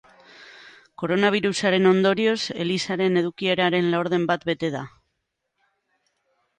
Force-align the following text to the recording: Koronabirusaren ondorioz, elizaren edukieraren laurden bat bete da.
Koronabirusaren 1.01 1.85
ondorioz, 1.91 2.35
elizaren 2.65 3.23
edukieraren 3.23 3.93
laurden 3.95 4.27
bat 4.35 4.51
bete 4.53 4.77
da. 4.81 4.87